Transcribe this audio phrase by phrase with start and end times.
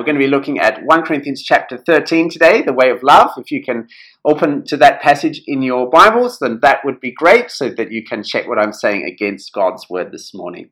[0.00, 3.32] we're going to be looking at 1 Corinthians chapter 13 today, the way of love.
[3.36, 3.86] If you can
[4.24, 8.02] open to that passage in your Bibles, then that would be great so that you
[8.02, 10.70] can check what I'm saying against God's word this morning.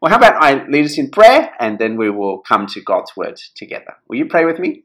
[0.00, 3.14] Well, how about I lead us in prayer and then we will come to God's
[3.14, 3.96] word together.
[4.08, 4.84] Will you pray with me?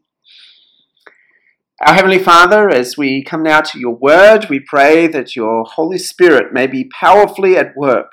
[1.79, 5.97] Our Heavenly Father, as we come now to your word, we pray that your Holy
[5.97, 8.11] Spirit may be powerfully at work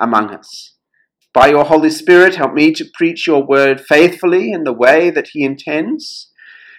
[0.00, 0.75] among us.
[1.36, 5.28] By your Holy Spirit, help me to preach your word faithfully in the way that
[5.34, 6.30] He intends,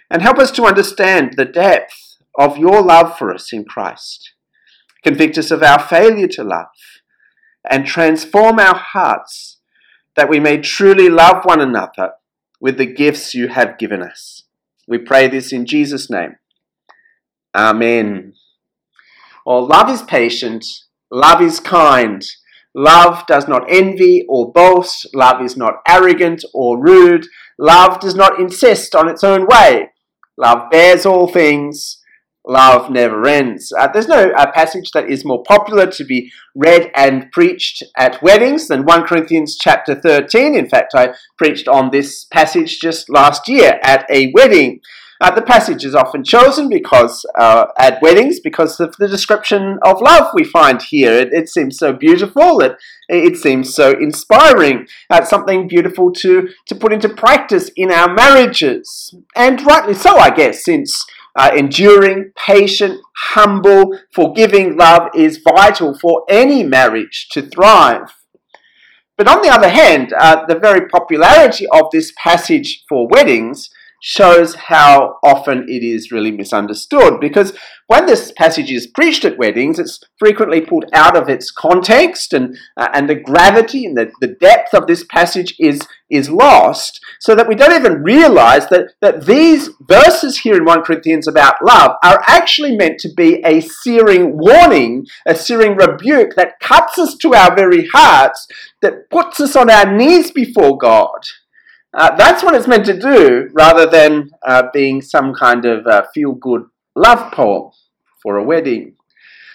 [0.10, 4.34] and help us to understand the depth of your love for us in Christ.
[5.04, 6.74] Convict us of our failure to love,
[7.70, 9.60] and transform our hearts
[10.16, 12.14] that we may truly love one another
[12.60, 14.42] with the gifts you have given us.
[14.88, 16.38] We pray this in Jesus' name.
[17.54, 18.34] Amen.
[19.46, 20.66] Well, love is patient,
[21.12, 22.26] love is kind.
[22.78, 25.08] Love does not envy or boast.
[25.16, 27.26] Love is not arrogant or rude.
[27.58, 29.90] Love does not insist on its own way.
[30.38, 32.00] Love bears all things.
[32.46, 33.74] Love never ends.
[33.78, 38.22] Uh, there's no uh, passage that is more popular to be read and preached at
[38.22, 40.54] weddings than 1 Corinthians chapter 13.
[40.54, 44.82] In fact, I preached on this passage just last year at a wedding.
[45.20, 50.02] Uh, the passage is often chosen because uh, at weddings because of the description of
[50.02, 51.14] love we find here.
[51.14, 52.62] It, it seems so beautiful.
[52.62, 52.78] It,
[53.10, 54.88] it seems so inspiring.
[55.10, 59.16] Uh, something beautiful to, to put into practice in our marriages.
[59.36, 66.24] And rightly so, I guess, since uh, enduring, patient, humble, forgiving love is vital for
[66.30, 68.14] any marriage to thrive.
[69.18, 73.70] But on the other hand, uh, the very popularity of this passage for weddings
[74.08, 77.20] shows how often it is really misunderstood.
[77.20, 77.52] Because
[77.88, 82.58] when this passage is preached at weddings, it's frequently pulled out of its context, and,
[82.78, 87.36] uh, and the gravity and the, the depth of this passage is, is lost, so
[87.36, 91.98] that we don't even realize that, that these verses here in 1 Corinthians about love
[92.02, 97.36] are actually meant to be a searing warning, a searing rebuke that cuts us to
[97.36, 98.48] our very hearts,
[98.82, 101.20] that puts us on our knees before God.
[101.98, 106.04] Uh, that's what it's meant to do, rather than uh, being some kind of uh,
[106.14, 106.62] feel good
[106.96, 107.72] love poem
[108.22, 108.96] for a wedding.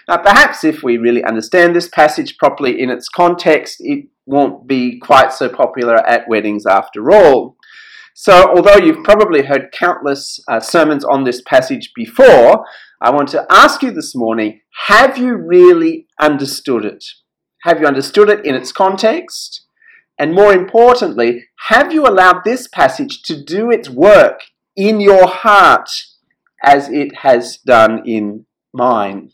[0.08, 4.98] Now, perhaps if we really understand this passage properly in its context, it won't be
[4.98, 7.56] quite so popular at weddings after all.
[8.14, 12.64] So, although you've probably heard countless uh, sermons on this passage before,
[13.00, 17.04] I want to ask you this morning have you really understood it?
[17.62, 19.62] Have you understood it in its context?
[20.22, 24.43] And more importantly, have you allowed this passage to do its work
[24.77, 25.91] in your heart
[26.62, 29.32] as it has done in mine?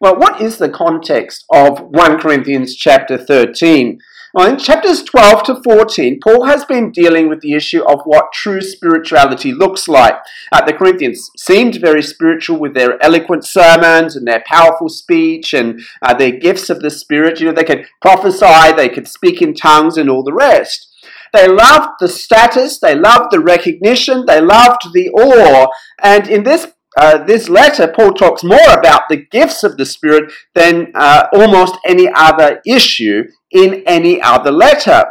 [0.00, 4.00] Well, what is the context of 1 Corinthians chapter 13?
[4.32, 8.32] Well, in chapters 12 to 14, Paul has been dealing with the issue of what
[8.32, 10.14] true spirituality looks like.
[10.52, 15.80] Uh, the Corinthians seemed very spiritual with their eloquent sermons and their powerful speech and
[16.02, 17.40] uh, their gifts of the Spirit.
[17.40, 20.86] You know, they could prophesy, they could speak in tongues, and all the rest.
[21.32, 25.68] They loved the status, they loved the recognition, they loved the awe.
[26.02, 30.32] And in this uh, this letter, Paul talks more about the gifts of the Spirit
[30.54, 35.04] than uh, almost any other issue in any other letter.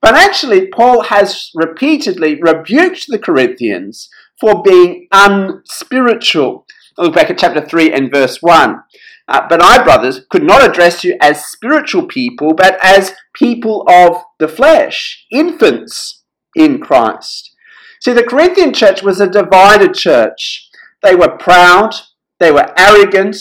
[0.00, 6.66] But actually, Paul has repeatedly rebuked the Corinthians for being unspiritual.
[6.98, 8.82] Look back at chapter 3 and verse 1.
[9.28, 14.22] Uh, but I, brothers, could not address you as spiritual people, but as people of
[14.38, 16.22] the flesh, infants
[16.54, 17.54] in Christ.
[18.00, 20.68] See, the Corinthian church was a divided church.
[21.02, 21.94] They were proud,
[22.38, 23.36] they were arrogant,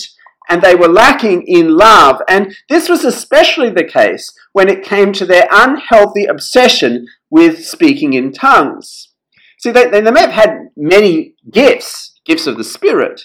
[0.49, 2.21] and they were lacking in love.
[2.27, 8.13] And this was especially the case when it came to their unhealthy obsession with speaking
[8.13, 9.09] in tongues.
[9.59, 13.21] See, they, they may have had many gifts, gifts of the Spirit,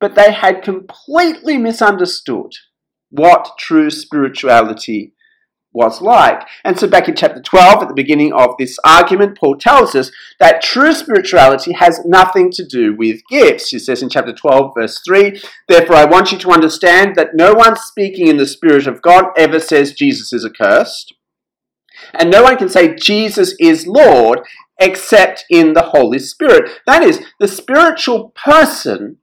[0.00, 2.52] but they had completely misunderstood
[3.10, 5.14] what true spirituality
[5.72, 6.46] was like.
[6.64, 10.10] And so, back in chapter 12, at the beginning of this argument, Paul tells us
[10.38, 13.70] that true spirituality has nothing to do with gifts.
[13.70, 17.54] He says in chapter 12, verse 3 Therefore, I want you to understand that no
[17.54, 21.14] one speaking in the Spirit of God ever says Jesus is accursed.
[22.14, 24.40] And no one can say Jesus is Lord
[24.78, 26.70] except in the Holy Spirit.
[26.86, 29.18] That is, the spiritual person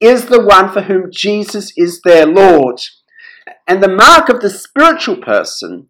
[0.00, 2.80] is the one for whom Jesus is their Lord.
[3.68, 5.88] And the mark of the spiritual person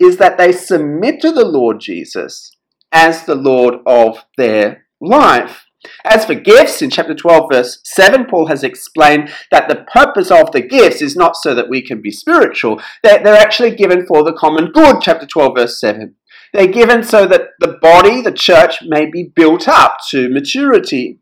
[0.00, 2.50] is that they submit to the Lord Jesus
[2.90, 5.66] as the Lord of their life.
[6.04, 10.50] As for gifts, in chapter 12, verse 7, Paul has explained that the purpose of
[10.52, 14.24] the gifts is not so that we can be spiritual, they're, they're actually given for
[14.24, 16.14] the common good, chapter 12, verse 7.
[16.54, 21.20] They're given so that the body, the church, may be built up to maturity.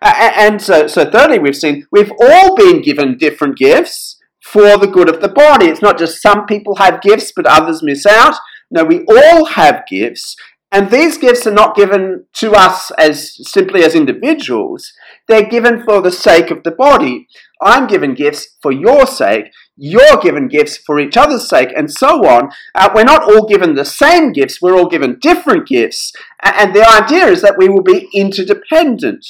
[0.00, 4.20] And so, so thirdly, we've seen we've all been given different gifts
[4.52, 5.66] for the good of the body.
[5.66, 8.34] It's not just some people have gifts, but others miss out.
[8.70, 10.36] No, we all have gifts,
[10.70, 14.92] and these gifts are not given to us as simply as individuals.
[15.28, 17.26] They're given for the sake of the body.
[17.62, 19.50] I'm given gifts for your sake.
[19.76, 22.50] You're given gifts for each other's sake, and so on.
[22.74, 24.60] Uh, we're not all given the same gifts.
[24.60, 26.12] We're all given different gifts.
[26.42, 29.26] And the idea is that we will be interdependent,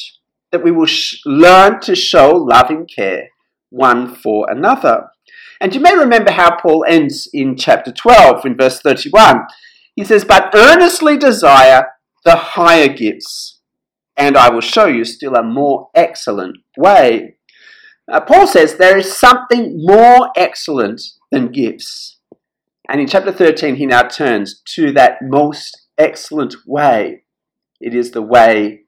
[0.50, 3.28] that we will sh- learn to show loving care
[3.72, 5.08] one for another.
[5.62, 9.42] And you may remember how Paul ends in chapter 12, in verse 31.
[9.94, 11.86] He says, But earnestly desire
[12.24, 13.60] the higher gifts,
[14.16, 17.36] and I will show you still a more excellent way.
[18.10, 21.00] Uh, Paul says there is something more excellent
[21.30, 22.18] than gifts.
[22.88, 27.22] And in chapter 13, he now turns to that most excellent way.
[27.80, 28.80] It is the way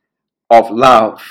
[0.51, 1.23] of love.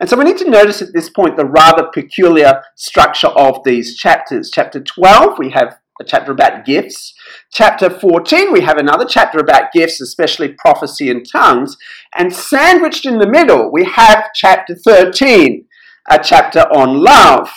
[0.00, 3.96] And so we need to notice at this point the rather peculiar structure of these
[3.96, 4.50] chapters.
[4.50, 7.14] Chapter 12, we have a chapter about gifts.
[7.52, 11.76] Chapter 14, we have another chapter about gifts, especially prophecy and tongues.
[12.16, 15.66] And sandwiched in the middle, we have chapter 13,
[16.08, 17.50] a chapter on love.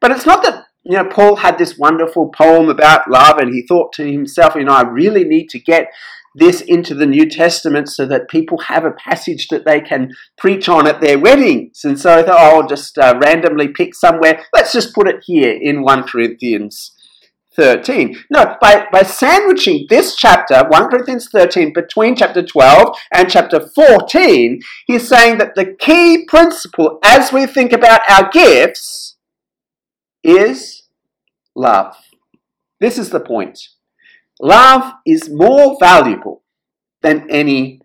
[0.00, 3.66] But it's not that you know Paul had this wonderful poem about love and he
[3.66, 5.88] thought to himself, you know, I really need to get
[6.34, 10.68] this into the New Testament so that people have a passage that they can preach
[10.68, 11.84] on at their weddings.
[11.84, 14.44] And so I thought, oh, I'll just uh, randomly pick somewhere.
[14.54, 16.92] Let's just put it here in 1 Corinthians
[17.54, 18.16] 13.
[18.30, 24.60] No, by, by sandwiching this chapter, 1 Corinthians 13, between chapter 12 and chapter 14,
[24.86, 29.16] he's saying that the key principle as we think about our gifts
[30.22, 30.84] is
[31.54, 31.96] love.
[32.80, 33.58] This is the point.
[34.42, 36.42] Love is more valuable
[37.00, 37.80] than any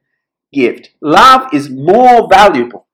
[0.51, 0.89] gift.
[1.01, 2.87] Love is more valuable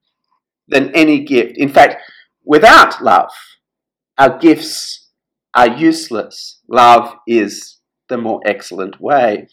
[0.68, 1.58] than any gift.
[1.58, 1.96] In fact,
[2.44, 3.32] without love,
[4.18, 5.08] our gifts
[5.54, 6.60] are useless.
[6.68, 7.78] Love is
[8.10, 9.48] the more excellent way.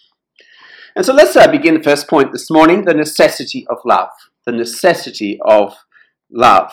[0.97, 4.11] And so let's uh, begin the first point this morning the necessity of love.
[4.45, 5.77] The necessity of
[6.33, 6.73] love.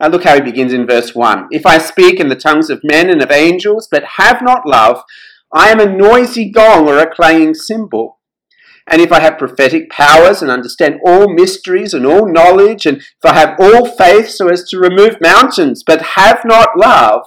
[0.00, 1.48] And look how he begins in verse 1.
[1.52, 5.04] If I speak in the tongues of men and of angels, but have not love,
[5.54, 8.18] I am a noisy gong or a clanging cymbal.
[8.88, 13.24] And if I have prophetic powers and understand all mysteries and all knowledge, and if
[13.24, 17.22] I have all faith so as to remove mountains, but have not love,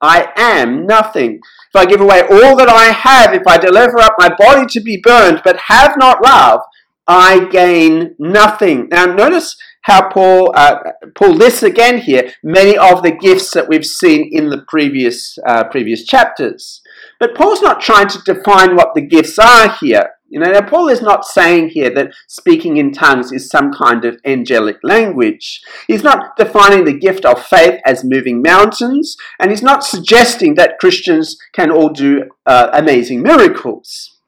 [0.00, 1.40] I am nothing.
[1.74, 4.80] If I give away all that I have, if I deliver up my body to
[4.80, 6.60] be burned, but have not love,
[7.08, 8.88] I gain nothing.
[8.90, 10.78] Now, notice how Paul uh,
[11.14, 15.64] Paul lists again here many of the gifts that we've seen in the previous uh,
[15.64, 16.80] previous chapters.
[17.20, 20.10] But Paul's not trying to define what the gifts are here.
[20.28, 24.06] You know, now Paul is not saying here that speaking in tongues is some kind
[24.06, 25.60] of angelic language.
[25.86, 30.78] He's not defining the gift of faith as moving mountains, and he's not suggesting that
[30.78, 34.18] Christians can all do uh, amazing miracles.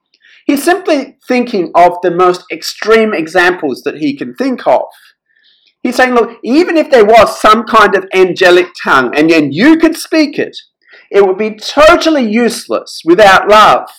[0.45, 4.83] He's simply thinking of the most extreme examples that he can think of.
[5.85, 9.77] He's saying, look, even if there was some kind of angelic tongue and then you
[9.77, 10.57] could speak it,
[11.11, 13.91] it would be totally useless without love.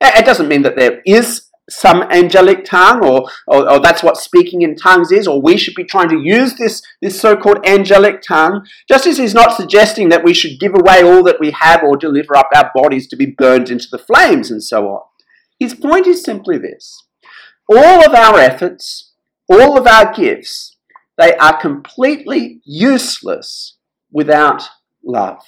[0.00, 4.62] It doesn't mean that there is some angelic tongue or, or, or, that's what speaking
[4.62, 8.22] in tongues is, or we should be trying to use this, this so called angelic
[8.22, 8.66] tongue.
[8.88, 11.98] Just as he's not suggesting that we should give away all that we have or
[11.98, 15.02] deliver up our bodies to be burned into the flames and so on.
[15.60, 17.04] His point is simply this
[17.68, 19.12] all of our efforts,
[19.48, 20.78] all of our gifts,
[21.20, 23.76] they are completely useless
[24.10, 24.62] without
[25.04, 25.42] love.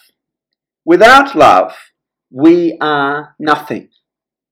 [0.85, 1.75] Without love,
[2.31, 3.89] we are nothing.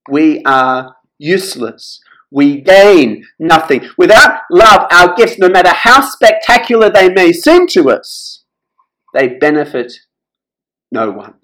[0.09, 2.01] We are useless.
[2.31, 3.89] We gain nothing.
[3.99, 8.45] Without love, our gifts, no matter how spectacular they may seem to us,
[9.13, 9.93] they benefit
[10.91, 11.35] no one.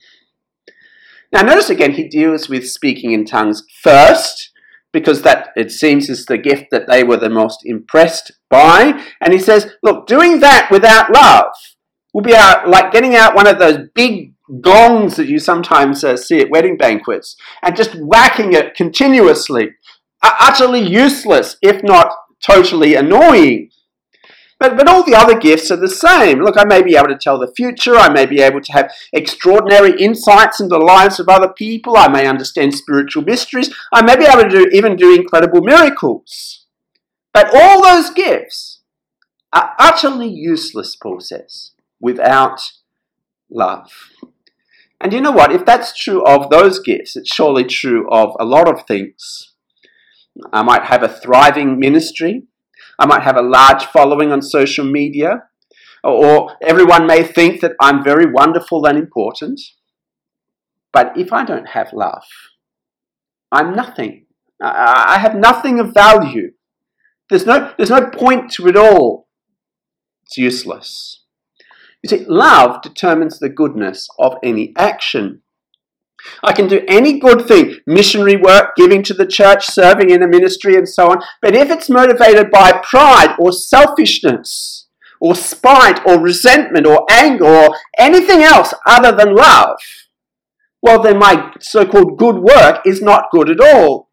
[1.33, 4.53] Now, notice again, he deals with speaking in tongues first,
[4.97, 8.99] because that it seems is the gift that they were the most impressed by.
[9.21, 11.53] And he says, look, doing that without love
[12.15, 16.41] will be like getting out one of those big gongs that you sometimes uh, see
[16.41, 19.69] at wedding banquets and just whacking it continuously.
[20.23, 22.11] utterly useless, if not
[22.43, 23.69] totally annoying.
[24.59, 26.41] But, but all the other gifts are the same.
[26.41, 27.97] Look, I may be able to tell the future.
[27.97, 31.97] I may be able to have extraordinary insights into the lives of other people.
[31.97, 33.75] I may understand spiritual mysteries.
[33.93, 36.65] I may be able to do, even do incredible miracles.
[37.35, 38.81] But all those gifts
[39.53, 42.63] are utterly useless, Paul says, without
[43.51, 43.91] love.
[45.03, 45.53] And you know what?
[45.53, 49.53] If that's true of those gifts, it's surely true of a lot of things.
[50.53, 52.45] I might have a thriving ministry.
[52.99, 55.45] I might have a large following on social media.
[56.03, 59.61] Or everyone may think that I'm very wonderful and important.
[60.93, 62.25] But if I don't have love,
[63.51, 64.27] I'm nothing.
[64.63, 66.53] I have nothing of value.
[67.29, 69.29] There's no, there's no point to it all.
[70.25, 71.25] It's useless.
[72.03, 75.43] You see, love determines the goodness of any action.
[76.43, 80.29] I can do any good thing, missionary work, giving to the church, serving in a
[80.29, 81.19] ministry, and so on.
[81.43, 84.87] But if it's motivated by pride or selfishness,
[85.21, 89.79] or spite, or resentment, or anger, or anything else other than love,
[90.83, 94.11] well, then my so called good work is not good at all.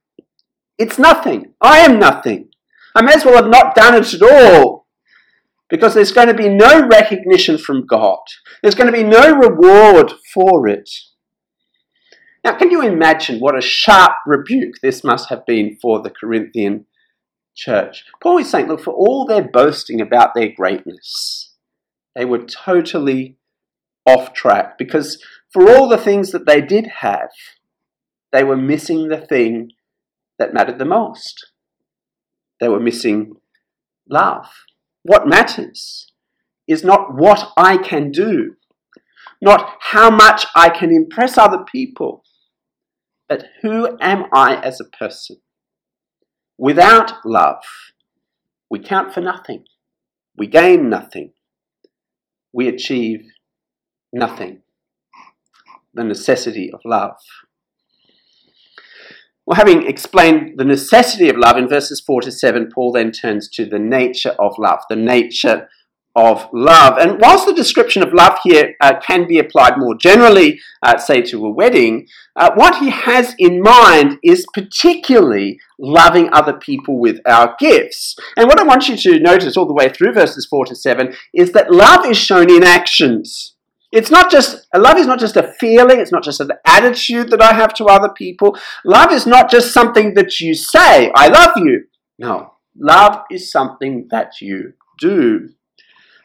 [0.77, 1.53] It's nothing.
[1.61, 2.49] I am nothing.
[2.95, 4.87] I may as well have not done it at all.
[5.69, 8.19] Because there's going to be no recognition from God.
[8.61, 10.89] There's going to be no reward for it.
[12.43, 16.85] Now, can you imagine what a sharp rebuke this must have been for the Corinthian
[17.55, 18.03] church?
[18.21, 21.53] Paul is saying, look, for all their boasting about their greatness,
[22.15, 23.37] they were totally
[24.05, 27.29] off track because for all the things that they did have,
[28.33, 29.71] they were missing the thing
[30.37, 31.51] that mattered the most.
[32.59, 33.35] They were missing
[34.09, 34.47] love.
[35.03, 36.11] What matters
[36.67, 38.55] is not what I can do,
[39.41, 42.23] not how much I can impress other people,
[43.27, 45.37] but who am I as a person?
[46.57, 47.63] Without love,
[48.69, 49.65] we count for nothing,
[50.37, 51.33] we gain nothing,
[52.51, 53.25] we achieve
[54.11, 54.61] nothing.
[55.95, 57.17] The necessity of love.
[59.45, 63.49] Well, having explained the necessity of love in verses 4 to 7, Paul then turns
[63.49, 65.67] to the nature of love, the nature
[66.15, 66.97] of love.
[66.97, 71.21] And whilst the description of love here uh, can be applied more generally, uh, say
[71.23, 77.19] to a wedding, uh, what he has in mind is particularly loving other people with
[77.25, 78.15] our gifts.
[78.37, 81.15] And what I want you to notice all the way through verses 4 to 7
[81.33, 83.55] is that love is shown in actions.
[83.91, 87.41] It's not just, love is not just a feeling, it's not just an attitude that
[87.41, 88.57] I have to other people.
[88.85, 91.85] Love is not just something that you say, I love you.
[92.17, 95.49] No, love is something that you do.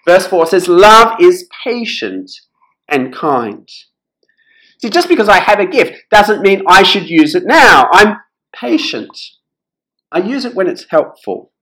[0.09, 2.31] Verse 4 says, Love is patient
[2.89, 3.69] and kind.
[4.81, 7.91] See, just because I have a gift doesn't mean I should use it now.
[7.93, 8.17] I'm
[8.51, 9.15] patient.
[10.11, 11.53] I use it when it's helpful,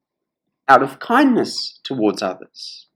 [0.69, 2.87] out of kindness towards others.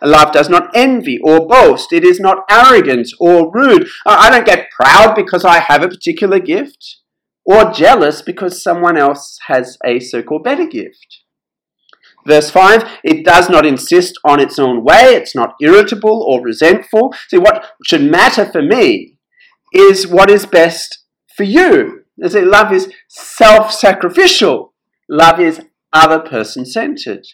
[0.00, 1.92] Love does not envy or boast.
[1.92, 3.88] It is not arrogant or rude.
[4.06, 6.98] I don't get proud because I have a particular gift
[7.44, 11.23] or jealous because someone else has a so called better gift.
[12.26, 17.14] Verse 5 it does not insist on its own way, it's not irritable or resentful.
[17.28, 19.18] See, what should matter for me
[19.72, 21.04] is what is best
[21.36, 22.04] for you.
[22.26, 24.72] See, love is self sacrificial,
[25.08, 25.60] love is
[25.92, 27.26] other person centered.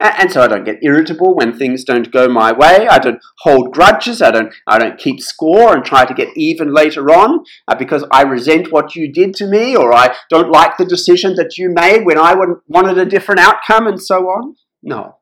[0.00, 2.88] And so I don't get irritable when things don't go my way.
[2.88, 4.22] I don't hold grudges.
[4.22, 8.04] I don't, I don't keep score and try to get even later on uh, because
[8.10, 11.68] I resent what you did to me or I don't like the decision that you
[11.68, 12.34] made when I
[12.66, 14.56] wanted a different outcome and so on.
[14.82, 15.16] No.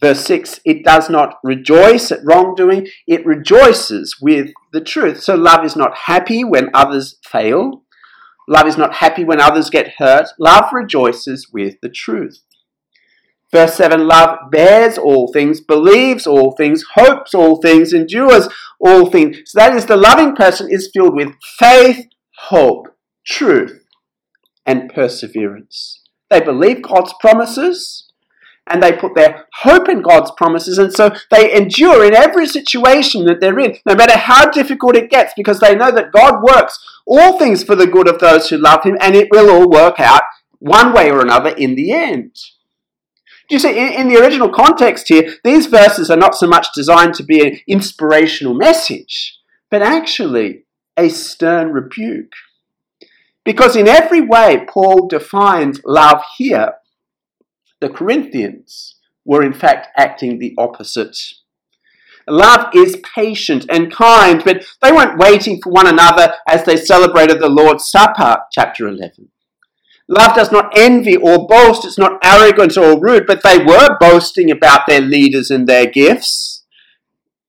[0.00, 5.22] Verse 6 it does not rejoice at wrongdoing, it rejoices with the truth.
[5.22, 7.82] So love is not happy when others fail.
[8.48, 10.28] Love is not happy when others get hurt.
[10.38, 12.40] Love rejoices with the truth.
[13.52, 18.48] Verse 7 Love bears all things, believes all things, hopes all things, endures
[18.80, 19.38] all things.
[19.46, 22.06] So that is, the loving person is filled with faith,
[22.48, 22.88] hope,
[23.26, 23.84] truth,
[24.64, 26.00] and perseverance.
[26.30, 28.08] They believe God's promises
[28.68, 33.24] and they put their hope in God's promises, and so they endure in every situation
[33.24, 36.78] that they're in, no matter how difficult it gets, because they know that God works
[37.04, 39.98] all things for the good of those who love Him, and it will all work
[39.98, 40.22] out
[40.60, 42.36] one way or another in the end.
[43.52, 47.12] You see, in, in, the original context here, these verses are not so much designed
[47.16, 49.38] to be an inspirational message,
[49.70, 50.64] but actually
[50.96, 52.32] a stern rebuke.
[53.44, 56.76] Because in every way, Paul defines love here.
[57.80, 58.94] The Corinthians
[59.26, 61.18] were in fact acting the opposite.
[62.26, 67.38] Love is patient and kind, but they weren't waiting for one another as they celebrated
[67.38, 69.28] the Lord's Supper, chapter 11.
[70.14, 74.50] Love does not envy or boast, it's not arrogant or rude, but they were boasting
[74.50, 76.64] about their leaders and their gifts.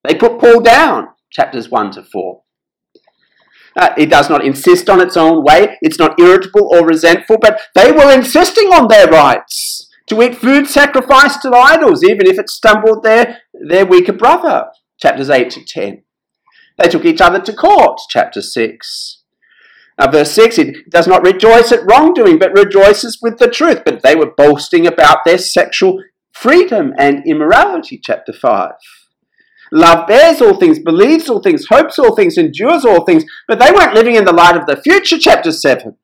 [0.06, 2.42] They put Paul down, chapters 1 to 4.
[3.76, 7.60] Uh, it does not insist on its own way, it's not irritable or resentful, but
[7.76, 12.50] they were insisting on their rights to eat food sacrificed to idols, even if it
[12.50, 14.68] stumbled their, their weaker brother,
[14.98, 16.04] chapters 8 to 10.
[16.78, 19.23] They took each other to court, chapter 6.
[20.00, 23.82] Now, verse 6 it does not rejoice at wrongdoing, but rejoices with the truth.
[23.86, 28.72] But they were boasting about their sexual freedom and immorality, chapter 5.
[29.72, 33.24] Love bears all things, believes all things, hopes all things, endures all things.
[33.48, 35.98] But they weren't living in the light of the future, chapter 7.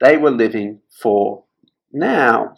[0.00, 1.44] They were living for
[1.92, 2.54] now.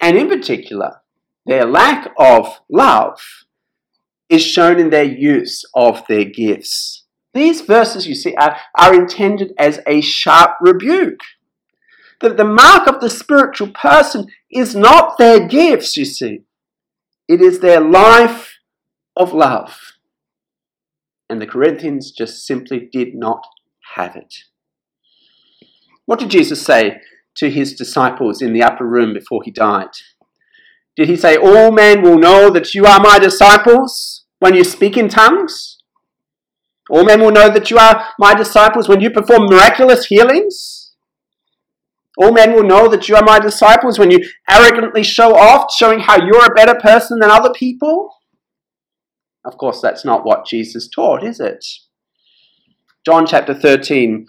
[0.00, 1.00] And in particular,
[1.44, 3.20] their lack of love
[4.28, 7.01] is shown in their use of their gifts.
[7.34, 11.20] These verses, you see, are, are intended as a sharp rebuke.
[12.20, 16.42] That the mark of the spiritual person is not their gifts, you see,
[17.26, 18.58] it is their life
[19.16, 19.78] of love.
[21.28, 23.42] And the Corinthians just simply did not
[23.96, 24.34] have it.
[26.04, 27.00] What did Jesus say
[27.36, 29.88] to his disciples in the upper room before he died?
[30.96, 34.96] Did he say, All men will know that you are my disciples when you speak
[34.96, 35.71] in tongues?
[36.90, 40.92] All men will know that you are my disciples when you perform miraculous healings?
[42.18, 46.00] All men will know that you are my disciples when you arrogantly show off, showing
[46.00, 48.14] how you're a better person than other people?
[49.44, 51.64] Of course, that's not what Jesus taught, is it?
[53.04, 54.26] John chapter 13,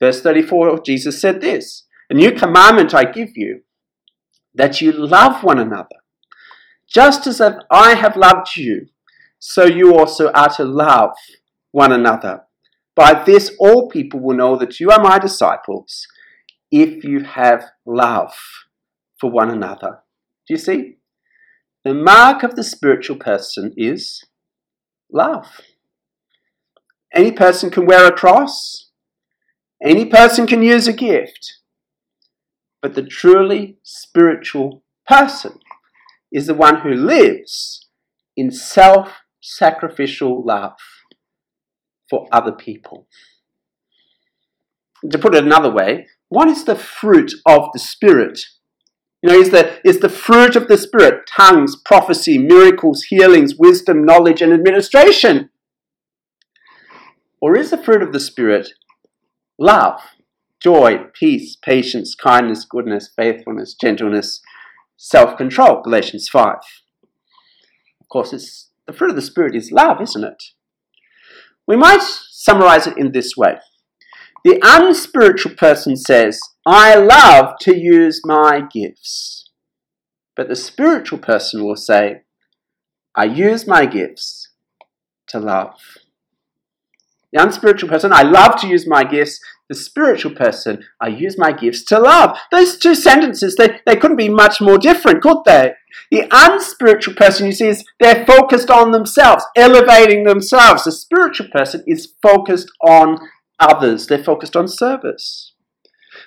[0.00, 3.62] verse 34, Jesus said this A new commandment I give you,
[4.54, 5.96] that you love one another.
[6.88, 8.86] Just as I have loved you,
[9.38, 11.12] so you also are to love
[11.76, 12.40] one another.
[12.94, 16.06] By this, all people will know that you are my disciples
[16.72, 18.32] if you have love
[19.20, 19.98] for one another.
[20.48, 20.96] Do you see?
[21.84, 24.24] The mark of the spiritual person is
[25.12, 25.60] love.
[27.14, 28.90] Any person can wear a cross,
[29.82, 31.58] any person can use a gift,
[32.80, 35.58] but the truly spiritual person
[36.32, 37.86] is the one who lives
[38.34, 39.10] in self
[39.42, 40.78] sacrificial love
[42.08, 43.06] for other people.
[45.10, 48.40] To put it another way, what is the fruit of the Spirit?
[49.22, 54.04] You know, is the, is the fruit of the Spirit tongues, prophecy, miracles, healings, wisdom,
[54.04, 55.50] knowledge, and administration?
[57.40, 58.70] Or is the fruit of the Spirit
[59.58, 60.00] love,
[60.62, 64.40] joy, peace, patience, kindness, goodness, faithfulness, gentleness,
[64.96, 65.82] self control?
[65.82, 66.56] Galatians 5.
[68.00, 70.42] Of course, it's, the fruit of the Spirit is love, isn't it?
[71.66, 73.56] We might summarize it in this way
[74.44, 79.44] The unspiritual person says, I love to use my gifts.
[80.36, 82.22] But the spiritual person will say,
[83.14, 84.50] I use my gifts
[85.28, 85.80] to love.
[87.32, 89.40] The unspiritual person, I love to use my gifts.
[89.68, 92.38] The spiritual person, I use my gifts to love.
[92.52, 95.72] Those two sentences, they, they couldn't be much more different, could they?
[96.10, 100.84] The unspiritual person, you see, is they're focused on themselves, elevating themselves.
[100.84, 103.18] The spiritual person is focused on
[103.58, 105.52] others, they're focused on service.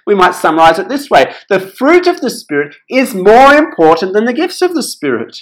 [0.05, 4.25] We might summarize it this way the fruit of the Spirit is more important than
[4.25, 5.37] the gifts of the Spirit.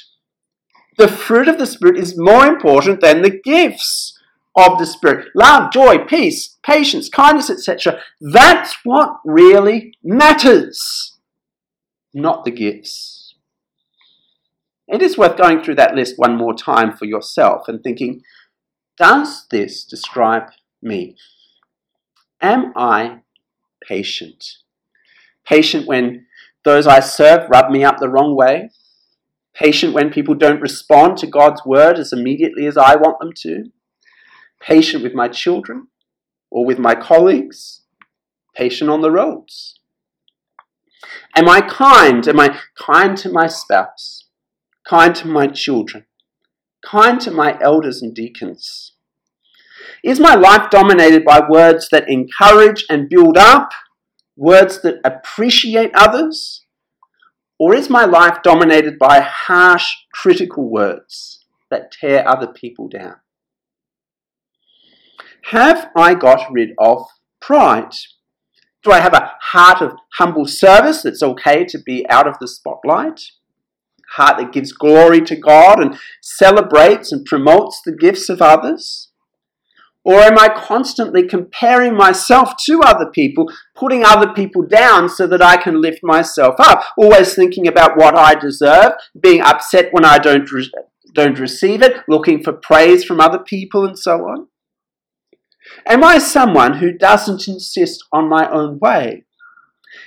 [0.98, 4.17] The fruit of the Spirit is more important than the gifts
[4.58, 5.28] of the Spirit.
[5.36, 8.00] Love, joy, peace, patience, kindness, etc.
[8.20, 11.16] That's what really matters,
[12.14, 13.36] not the gifts.
[14.88, 18.24] It is worth going through that list one more time for yourself and thinking,
[18.98, 20.50] does this describe
[20.82, 21.16] me?
[22.42, 23.20] Am I
[23.82, 24.44] patient?
[25.46, 26.26] Patient when
[26.66, 28.70] those I serve rub me up the wrong way?
[29.54, 33.72] Patient when people don't respond to God's word as immediately as I want them to?
[34.62, 35.88] Patient with my children
[36.50, 37.82] or with my colleagues?
[38.56, 39.80] Patient on the roads?
[41.36, 42.28] Am I kind?
[42.28, 44.28] Am I kind to my spouse?
[44.88, 46.06] kind to my children,
[46.86, 48.94] kind to my elders and deacons?
[50.04, 53.72] Is my life dominated by words that encourage and build up,
[54.36, 56.66] words that appreciate others?
[57.60, 63.16] Or is my life dominated by harsh, critical words that tear other people down?
[65.52, 67.06] Have I got rid of
[67.42, 67.94] pride?
[68.84, 72.48] Do I have a heart of humble service that's okay to be out of the
[72.48, 73.22] spotlight?
[74.12, 79.10] heart that gives glory to God and celebrates and promotes the gifts of others?
[80.04, 85.42] Or am I constantly comparing myself to other people, putting other people down so that
[85.42, 86.82] I can lift myself up?
[86.98, 90.50] Always thinking about what I deserve, being upset when I don't,
[91.14, 94.48] don't receive it, looking for praise from other people, and so on?
[95.86, 99.26] Am I someone who doesn't insist on my own way?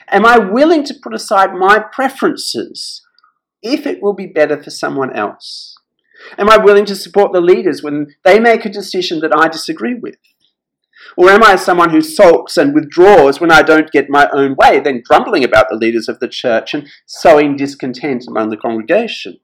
[0.09, 3.03] Am I willing to put aside my preferences
[3.63, 5.77] if it will be better for someone else?
[6.39, 9.95] Am I willing to support the leaders when they make a decision that I disagree
[9.95, 10.17] with?
[11.17, 14.81] Or am I someone who sulks and withdraws when I don't get my own way,
[14.81, 19.41] then grumbling about the leaders of the church and sowing discontent among the congregation?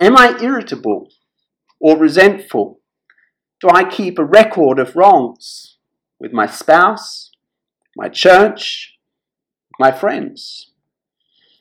[0.00, 1.08] Am I irritable
[1.80, 2.81] or resentful?
[3.62, 5.76] Do I keep a record of wrongs
[6.18, 7.30] with my spouse,
[7.96, 8.98] my church,
[9.78, 10.72] my friends?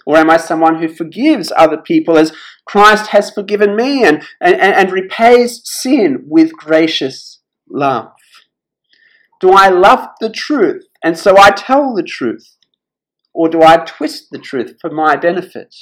[0.07, 2.33] Or am I someone who forgives other people as
[2.65, 8.13] Christ has forgiven me and, and, and repays sin with gracious love?
[9.39, 12.57] Do I love the truth and so I tell the truth?
[13.31, 15.75] Or do I twist the truth for my benefit?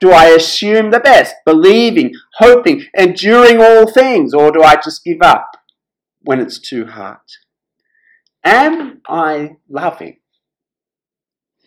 [0.00, 5.22] Do I assume the best, believing, hoping, enduring all things, or do I just give
[5.22, 5.56] up
[6.22, 7.18] when it's too hard?
[8.44, 10.18] Am I loving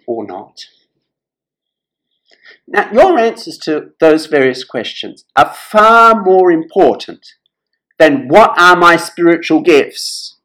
[0.07, 0.65] or not?
[2.67, 7.25] Now, your answers to those various questions are far more important
[7.97, 10.37] than what are my spiritual gifts,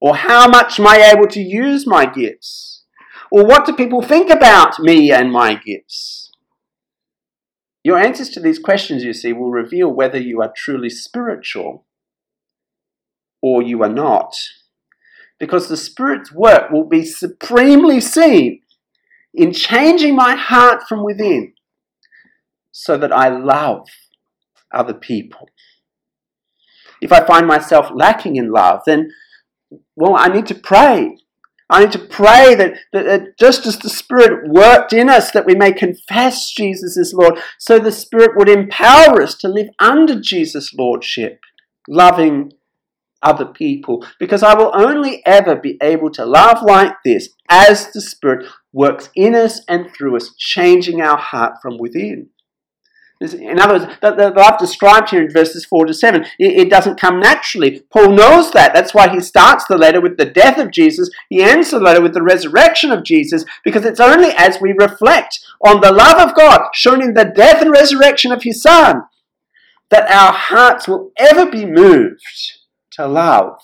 [0.00, 2.84] or how much am I able to use my gifts,
[3.30, 6.25] or what do people think about me and my gifts.
[7.86, 11.86] Your answers to these questions, you see, will reveal whether you are truly spiritual
[13.40, 14.34] or you are not.
[15.38, 18.62] Because the Spirit's work will be supremely seen
[19.32, 21.52] in changing my heart from within
[22.72, 23.86] so that I love
[24.74, 25.48] other people.
[27.00, 29.12] If I find myself lacking in love, then,
[29.94, 31.18] well, I need to pray
[31.68, 35.46] I need to pray that, that, that, just as the Spirit worked in us, that
[35.46, 40.20] we may confess Jesus as Lord, so the Spirit would empower us to live under
[40.20, 41.40] Jesus' Lordship,
[41.88, 42.52] loving
[43.20, 44.06] other people.
[44.20, 49.10] Because I will only ever be able to love like this as the Spirit works
[49.16, 52.28] in us and through us, changing our heart from within.
[53.20, 56.70] In other words, the, the life described here in verses 4 to 7, it, it,
[56.70, 57.80] doesn't come naturally.
[57.90, 58.74] Paul knows that.
[58.74, 61.08] That's why he starts the letter with the death of Jesus.
[61.30, 65.40] He ends the letter with the resurrection of Jesus, because it's only as we reflect
[65.64, 69.04] on the love of God shown in the death and resurrection of his Son
[69.88, 72.20] that our hearts will ever be moved
[72.92, 73.60] to love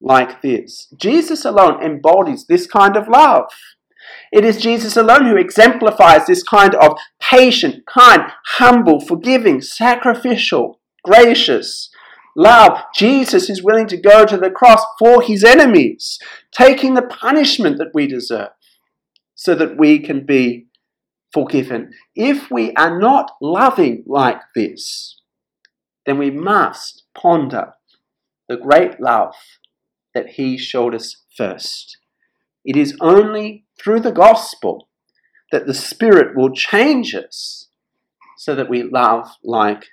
[0.00, 0.88] like this.
[0.96, 3.50] Jesus alone embodies this kind of love.
[4.34, 11.88] It is Jesus alone who exemplifies this kind of patient, kind, humble, forgiving, sacrificial, gracious
[12.34, 12.82] love.
[12.96, 16.18] Jesus is willing to go to the cross for his enemies,
[16.50, 18.48] taking the punishment that we deserve
[19.36, 20.66] so that we can be
[21.32, 21.92] forgiven.
[22.16, 25.20] If we are not loving like this,
[26.06, 27.74] then we must ponder
[28.48, 29.36] the great love
[30.12, 31.98] that he showed us first.
[32.64, 34.88] It is only through the gospel
[35.52, 37.68] that the Spirit will change us
[38.38, 39.86] so that we love like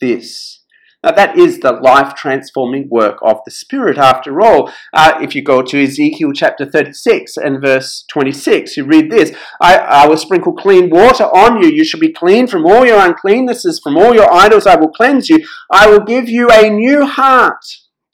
[0.00, 0.60] this.
[1.04, 4.72] Now, that is the life transforming work of the Spirit, after all.
[4.92, 9.78] Uh, if you go to Ezekiel chapter 36 and verse 26, you read this I,
[9.78, 11.68] I will sprinkle clean water on you.
[11.68, 15.28] You shall be clean from all your uncleannesses, from all your idols I will cleanse
[15.28, 15.44] you.
[15.72, 17.64] I will give you a new heart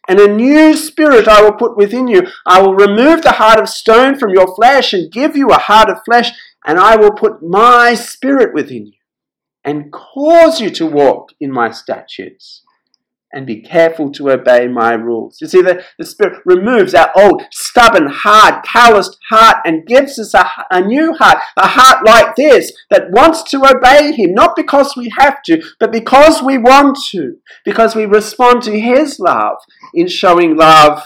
[0.09, 2.23] and a new spirit I will put within you.
[2.47, 5.91] I will remove the heart of stone from your flesh and give you a heart
[5.91, 6.33] of flesh,
[6.67, 8.93] and I will put my spirit within you
[9.65, 12.63] and cause you to walk in my statutes
[13.33, 15.39] and be careful to obey my rules.
[15.41, 20.35] You see, the, the Spirit removes our old, stubborn, hard, calloused heart and gives us
[20.35, 24.97] a, a new heart, a heart like this that wants to obey Him, not because
[24.97, 29.59] we have to, but because we want to, because we respond to His love
[29.93, 31.03] in showing love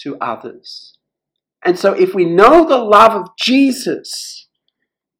[0.00, 0.96] to others.
[1.64, 4.48] And so, if we know the love of Jesus,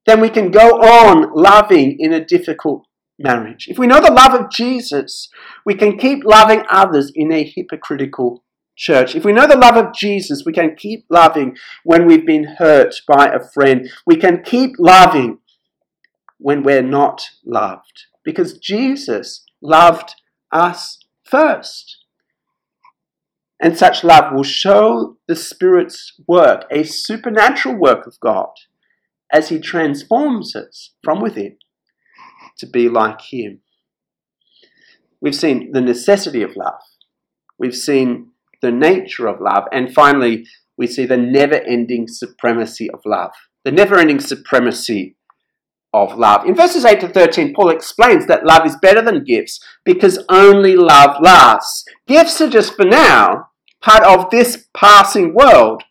[0.06, 2.86] then we can go on loving in a difficult
[3.22, 3.68] marriage.
[3.68, 5.28] If we know the love of Jesus,
[5.64, 8.44] we can keep loving others in a hypocritical
[8.76, 9.14] church.
[9.14, 12.94] If we know the love of Jesus, we can keep loving when we've been hurt
[13.06, 13.90] by a friend.
[14.06, 15.38] We can keep loving
[16.38, 20.16] when we're not loved because Jesus loved
[20.50, 21.98] us first.
[23.60, 28.50] And such love will show the Spirit's work, a supernatural work of God,
[29.32, 31.58] as He transforms us from within
[32.58, 33.60] to be like Him.
[35.20, 36.80] We've seen the necessity of love.
[37.58, 39.64] We've seen the nature of love.
[39.72, 43.30] And finally, we see the never ending supremacy of love.
[43.64, 45.16] The never ending supremacy
[45.92, 46.46] of love.
[46.46, 50.74] In verses 8 to 13, Paul explains that love is better than gifts because only
[50.74, 51.84] love lasts.
[52.06, 53.48] Gifts are just for now,
[53.82, 55.82] part of this passing world,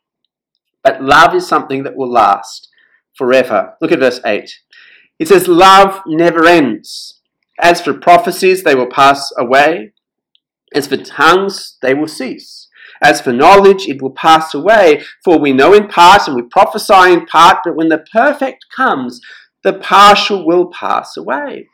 [0.84, 2.68] but love is something that will last
[3.16, 3.76] forever.
[3.80, 4.52] Look at verse 8.
[5.22, 7.20] It says, Love never ends.
[7.60, 9.94] As for prophecies, they will pass away.
[10.74, 12.68] As for tongues, they will cease.
[13.04, 17.14] As for knowledge, it will pass away, for we know in part and we prophesy
[17.14, 19.22] in part, but when the perfect comes,
[19.64, 21.68] the partial will pass away.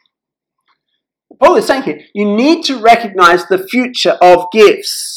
[1.42, 5.17] Paul is saying here, you need to recognize the future of gifts.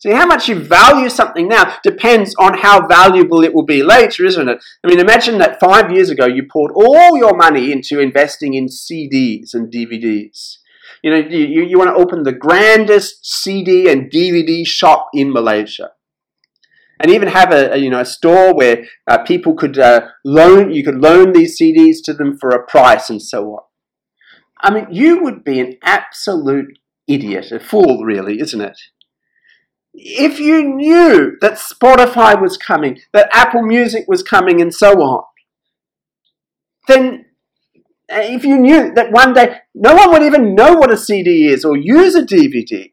[0.00, 4.24] See, how much you value something now depends on how valuable it will be later,
[4.24, 4.64] isn't it?
[4.82, 8.66] I mean, imagine that five years ago you poured all your money into investing in
[8.66, 10.56] CDs and DVDs.
[11.02, 15.90] You know, you, you want to open the grandest CD and DVD shop in Malaysia.
[16.98, 20.70] And even have a, a you know a store where uh, people could uh, loan
[20.70, 23.62] you could loan these CDs to them for a price and so on.
[24.62, 28.78] I mean, you would be an absolute idiot, a fool, really, isn't it?
[29.92, 35.24] If you knew that Spotify was coming, that Apple Music was coming, and so on,
[36.86, 37.26] then
[38.12, 41.48] uh, if you knew that one day no one would even know what a CD
[41.48, 42.92] is or use a DVD,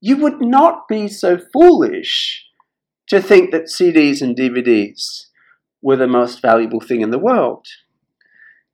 [0.00, 2.46] you would not be so foolish
[3.08, 5.26] to think that CDs and DVDs
[5.82, 7.66] were the most valuable thing in the world.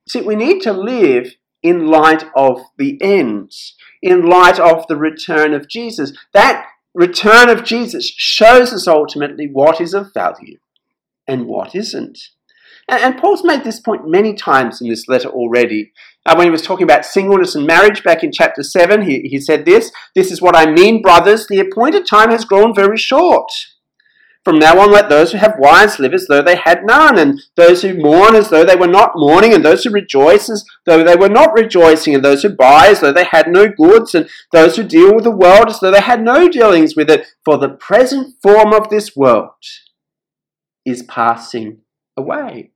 [0.07, 3.51] See, we need to live in light of the end,
[4.01, 6.13] in light of the return of Jesus.
[6.33, 6.66] That
[6.97, 10.57] return of Jesus shows us ultimately what is of value
[11.27, 12.17] and what isn't.
[12.89, 15.91] And, Paul's made this point many times in this letter already.
[16.25, 19.39] Uh, when he was talking about singleness and marriage back in chapter 7, he, he
[19.39, 21.47] said this This is what I mean, brothers.
[21.47, 23.51] The appointed time has grown very short.
[24.47, 27.37] From now on, let those who have wives live as though they had none, and
[27.57, 31.03] those who mourn as though they were not mourning, and those who rejoice as though
[31.03, 34.29] they were not rejoicing, and those who buy as though they had no goods, and
[34.53, 37.27] those who deal with the world as though they had no dealings with it.
[37.43, 39.49] For the present form of this world
[40.85, 41.79] is passing
[42.15, 42.71] away.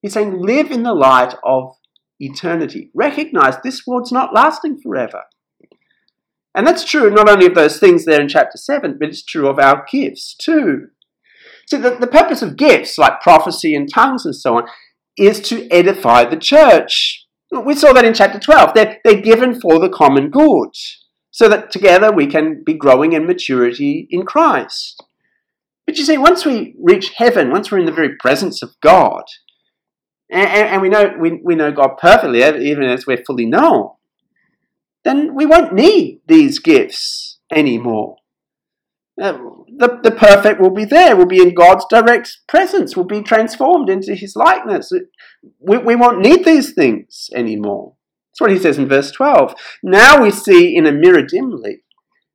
[0.00, 1.76] He's saying, live in the light of
[2.18, 2.90] eternity.
[2.94, 5.24] Recognize this world's not lasting forever.
[6.54, 9.48] And that's true not only of those things there in chapter 7, but it's true
[9.48, 10.88] of our gifts too.
[11.66, 14.64] See, the, the purpose of gifts, like prophecy and tongues and so on,
[15.16, 17.26] is to edify the church.
[17.50, 18.74] We saw that in chapter 12.
[18.74, 20.70] They're, they're given for the common good,
[21.30, 25.02] so that together we can be growing in maturity in Christ.
[25.86, 29.24] But you see, once we reach heaven, once we're in the very presence of God,
[30.30, 33.90] and, and, we, know, we, we know God perfectly, even as we're fully known,
[35.04, 38.16] then we won't need these gifts anymore.
[39.20, 39.38] Uh,
[39.76, 43.88] the, the perfect will be there, will be in God's direct presence, will be transformed
[43.88, 44.90] into his likeness.
[45.60, 47.94] We, we won't need these things anymore.
[48.32, 49.54] That's what he says in verse 12.
[49.82, 51.82] Now we see in a mirror dimly,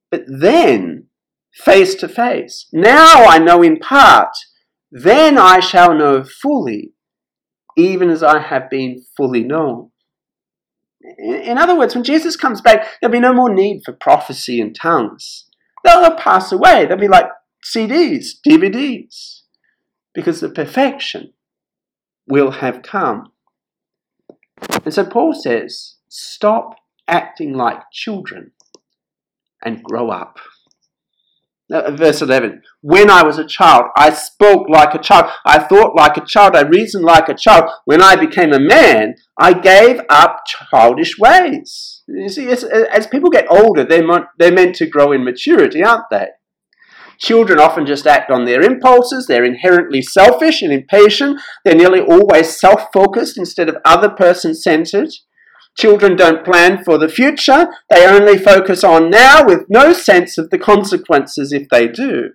[0.09, 1.07] but then
[1.53, 2.67] face to face.
[2.71, 4.31] Now I know in part,
[4.91, 6.93] then I shall know fully,
[7.75, 9.88] even as I have been fully known.
[11.01, 14.75] In other words, when Jesus comes back, there'll be no more need for prophecy and
[14.75, 15.45] tongues.
[15.83, 16.85] They'll pass away.
[16.85, 17.27] They'll be like
[17.63, 19.41] CDs, DVDs,
[20.13, 21.33] because the perfection
[22.27, 23.31] will have come.
[24.83, 26.75] And so Paul says, stop
[27.07, 28.51] acting like children
[29.63, 30.37] and grow up.
[31.71, 35.95] Uh, verse 11 When I was a child, I spoke like a child, I thought
[35.95, 37.69] like a child, I reasoned like a child.
[37.85, 42.01] When I became a man, I gave up childish ways.
[42.07, 44.03] You see, as, as people get older, they're,
[44.39, 46.29] they're meant to grow in maturity, aren't they?
[47.19, 49.27] Children often just act on their impulses.
[49.27, 51.39] They're inherently selfish and impatient.
[51.65, 55.09] They're nearly always self focused instead of other person centered.
[55.79, 60.49] Children don't plan for the future, they only focus on now with no sense of
[60.49, 62.31] the consequences if they do.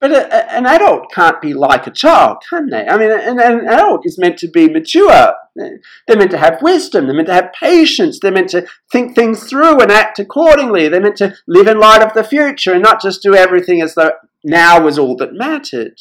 [0.00, 2.86] But a, a, an adult can't be like a child, can they?
[2.86, 5.34] I mean, an, an adult is meant to be mature.
[5.54, 7.04] They're meant to have wisdom.
[7.04, 8.18] They're meant to have patience.
[8.18, 10.88] They're meant to think things through and act accordingly.
[10.88, 13.94] They're meant to live in light of the future and not just do everything as
[13.94, 15.98] though now was all that mattered.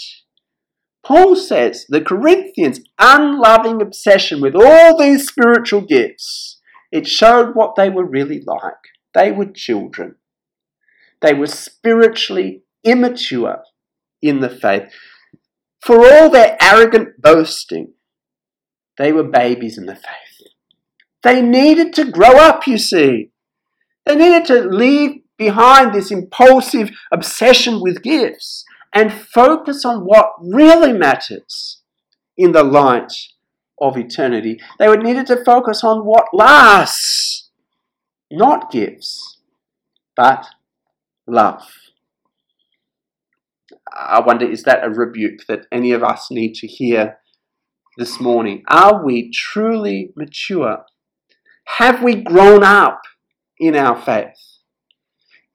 [1.06, 6.62] Paul says the Corinthians' unloving obsession with all these spiritual gifts,
[6.92, 8.74] it showed what they were really like.
[9.14, 10.16] They were children.
[11.22, 13.64] They were spiritually immature
[14.22, 14.92] in the faith.
[15.82, 17.94] For all their arrogant boasting,
[18.98, 20.48] they were babies in the faith.
[21.24, 23.32] They needed to grow up, you see.
[24.06, 30.94] They needed to leave behind this impulsive obsession with gifts and focus on what really
[30.94, 31.82] matters
[32.38, 33.14] in the light
[33.82, 34.60] of eternity.
[34.80, 37.50] They would needed to focus on what lasts,
[38.32, 39.40] not gifts,
[40.16, 40.46] but
[41.28, 41.64] love.
[43.92, 47.18] I wonder, is that a rebuke that any of us need to hear
[47.98, 48.64] this morning?
[48.68, 50.86] Are we truly mature?
[51.66, 53.02] Have we grown up
[53.60, 54.53] in our faith?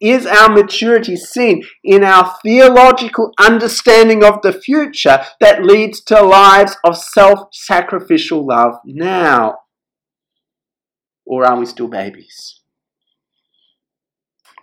[0.01, 6.77] Is our maturity seen in our theological understanding of the future that leads to lives
[6.85, 9.59] of self sacrificial love now?
[11.27, 12.61] Or are we still babies?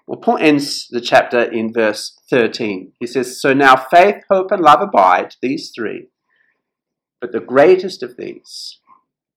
[0.08, 2.94] Well, Paul ends the chapter in verse 13.
[3.00, 6.10] He says, So now faith, hope, and love abide, these three.
[7.20, 8.80] But the greatest of these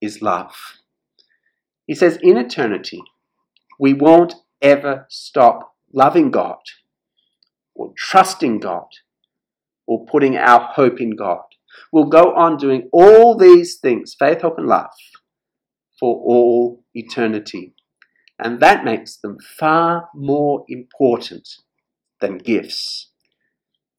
[0.01, 0.55] is love.
[1.87, 3.01] He says, In eternity,
[3.81, 6.59] we won't ever stop loving God
[7.75, 8.87] or trusting God
[9.87, 11.43] or putting our hope in God.
[11.93, 14.91] We'll go on doing all these things faith, hope, and love
[15.99, 17.75] for all eternity.
[18.39, 21.49] And that makes them far more important
[22.21, 23.11] than gifts.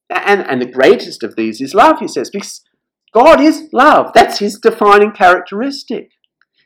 [0.10, 2.62] And, and the greatest of these is love, he says, because
[3.14, 4.12] God is love.
[4.14, 6.12] That's his defining characteristic.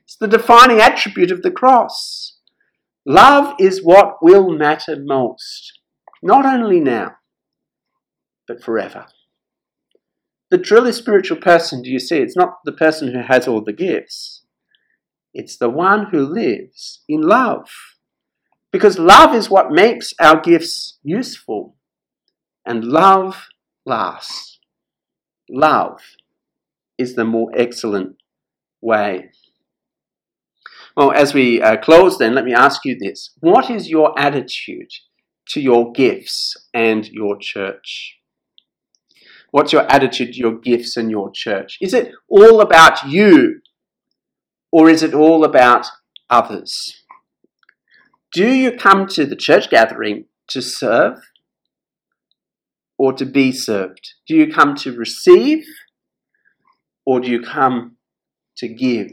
[0.03, 2.32] It's the defining attribute of the cross.
[3.05, 5.79] Love is what will matter most,
[6.21, 7.15] not only now,
[8.47, 9.05] but forever.
[10.49, 13.73] The truly spiritual person, do you see, it's not the person who has all the
[13.73, 14.45] gifts,
[15.33, 17.69] it's the one who lives in love.
[18.71, 21.75] Because love is what makes our gifts useful,
[22.65, 23.47] and love
[23.85, 24.59] lasts.
[25.49, 25.99] Love
[26.97, 28.15] is the more excellent
[28.81, 29.31] way.
[30.95, 34.91] Well, as we uh, close, then, let me ask you this What is your attitude
[35.49, 38.17] to your gifts and your church?
[39.51, 41.77] What's your attitude to your gifts and your church?
[41.79, 43.61] Is it all about you
[44.71, 45.85] or is it all about
[46.29, 47.03] others?
[48.31, 51.19] Do you come to the church gathering to serve
[52.97, 54.15] or to be served?
[54.27, 55.65] Do you come to receive
[57.05, 57.97] or do you come
[58.57, 59.11] to give?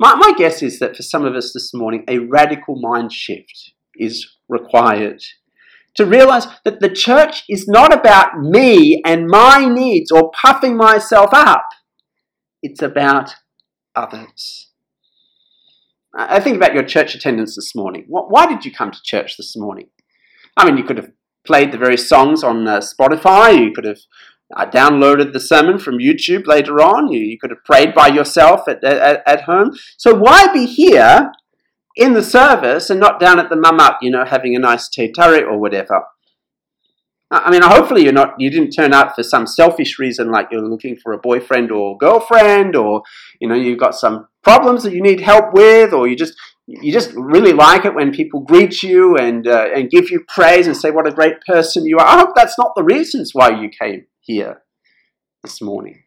[0.00, 3.74] My, my guess is that for some of us this morning, a radical mind shift
[3.94, 5.22] is required.
[5.96, 11.30] To realize that the church is not about me and my needs or puffing myself
[11.34, 11.66] up,
[12.62, 13.34] it's about
[13.94, 14.70] others.
[16.14, 18.06] I think about your church attendance this morning.
[18.08, 19.88] Why did you come to church this morning?
[20.56, 21.10] I mean, you could have
[21.44, 24.00] played the very songs on uh, Spotify, you could have
[24.54, 27.12] I downloaded the sermon from YouTube later on.
[27.12, 29.72] You, you could have prayed by yourself at, at, at home.
[29.96, 31.32] So why be here
[31.96, 35.10] in the service and not down at the up, you know, having a nice teh
[35.14, 36.02] tarik or whatever?
[37.32, 40.68] I mean, hopefully you're not, you didn't turn up for some selfish reason like you're
[40.68, 43.02] looking for a boyfriend or girlfriend or,
[43.40, 46.34] you know, you've got some problems that you need help with or you just,
[46.66, 50.66] you just really like it when people greet you and, uh, and give you praise
[50.66, 52.06] and say what a great person you are.
[52.06, 54.62] I hope that's not the reasons why you came here
[55.42, 56.04] this morning?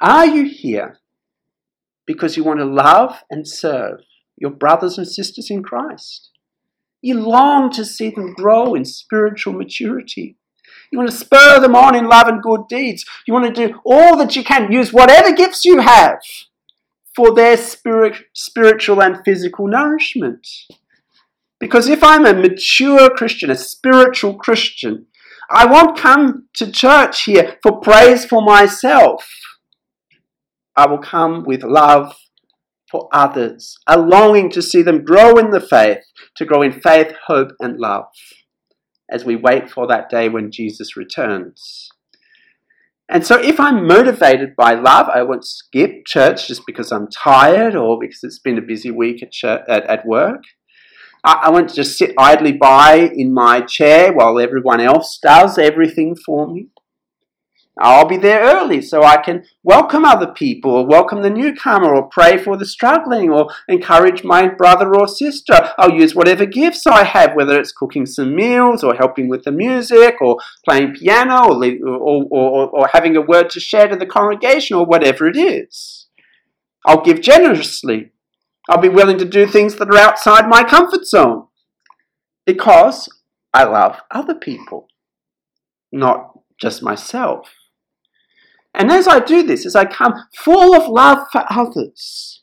[0.00, 0.98] Are you here
[2.04, 4.00] because you want to love and serve
[4.36, 6.30] your brothers and sisters in Christ?
[7.00, 10.36] You long to see them grow in spiritual maturity.
[10.90, 13.04] You want to spur them on in love and good deeds.
[13.24, 14.72] You want to do all that you can.
[14.72, 16.18] Use whatever gifts you have
[17.14, 20.44] for their spirit, spiritual and physical nourishment.
[21.60, 25.06] Because if I'm a mature Christian, a spiritual Christian,
[25.50, 29.26] I won't come to church here for praise for myself.
[30.76, 32.14] I will come with love
[32.90, 36.04] for others, a longing to see them grow in the faith,
[36.36, 38.06] to grow in faith, hope, and love
[39.10, 41.88] as we wait for that day when Jesus returns.
[43.10, 47.74] And so, if I'm motivated by love, I won't skip church just because I'm tired
[47.74, 50.42] or because it's been a busy week at, church, at, at work.
[51.28, 56.16] I, want to just sit idly by in my chair while everyone else does everything
[56.16, 56.68] for me.
[57.80, 62.08] I'll be there early so I can welcome other people or welcome the newcomer or
[62.08, 65.54] pray for the struggling or encourage my brother or sister.
[65.78, 69.52] I'll use whatever gifts I have, whether it's cooking some meals or helping with the
[69.52, 74.06] music or playing piano or, or, or, or having a word to share to the
[74.06, 76.06] congregation or whatever it is.
[76.84, 78.12] I'll give generously
[78.68, 81.46] I'll be willing to do things that are outside my comfort zone
[82.44, 83.08] because
[83.54, 84.88] I love other people,
[85.90, 87.48] not just myself.
[88.74, 92.42] And as I do this, as I come full of love for others,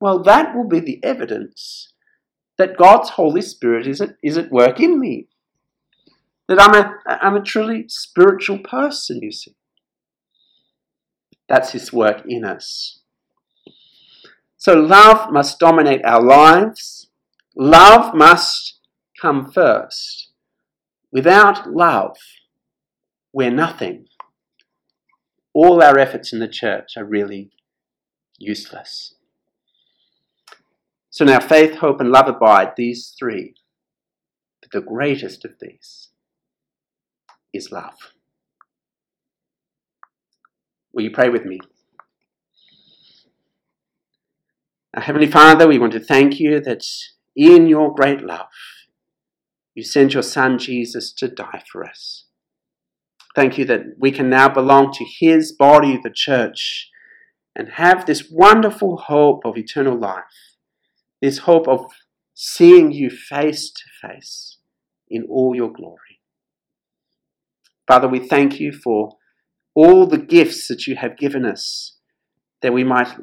[0.00, 1.92] well, that will be the evidence
[2.58, 5.28] that God's Holy Spirit is at, is at work in me.
[6.48, 9.54] That I'm a, I'm a truly spiritual person, you see.
[11.48, 13.00] That's His work in us.
[14.56, 17.08] So love must dominate our lives.
[17.54, 18.80] Love must
[19.20, 20.30] come first.
[21.12, 22.16] Without love,
[23.32, 24.06] we're nothing.
[25.52, 27.50] All our efforts in the church are really
[28.38, 29.14] useless.
[31.10, 33.54] So now faith, hope, and love abide, these three.
[34.60, 36.10] But the greatest of these
[37.54, 37.94] is love.
[40.92, 41.60] Will you pray with me?
[44.96, 46.82] Our Heavenly Father, we want to thank you that
[47.36, 48.48] in your great love,
[49.74, 52.24] you sent your Son Jesus to die for us.
[53.34, 56.88] Thank you that we can now belong to his body, the church,
[57.54, 60.56] and have this wonderful hope of eternal life,
[61.20, 61.84] this hope of
[62.32, 64.56] seeing you face to face
[65.10, 66.22] in all your glory.
[67.86, 69.16] Father, we thank you for
[69.74, 71.98] all the gifts that you have given us
[72.62, 73.14] that we might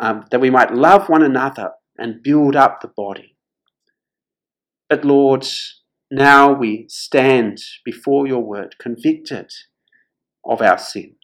[0.00, 3.36] um, that we might love one another and build up the body.
[4.88, 5.46] But Lord,
[6.10, 9.50] now we stand before your word convicted
[10.44, 11.16] of our sin,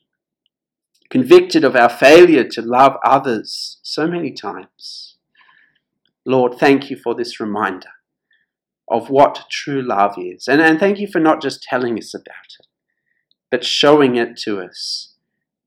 [1.10, 5.16] convicted of our failure to love others so many times.
[6.24, 7.90] Lord, thank you for this reminder
[8.90, 10.48] of what true love is.
[10.48, 12.66] And, and thank you for not just telling us about it,
[13.50, 15.14] but showing it to us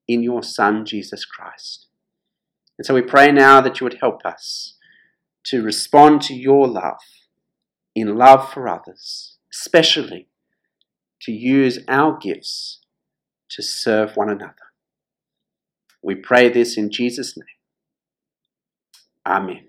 [0.07, 1.84] in your Son, Jesus Christ.
[2.77, 4.75] And so we pray now that you would help us
[5.45, 6.99] to respond to your love
[7.95, 10.27] in love for others, especially
[11.21, 12.79] to use our gifts
[13.49, 14.55] to serve one another.
[16.03, 17.45] We pray this in Jesus' name.
[19.25, 19.67] Amen.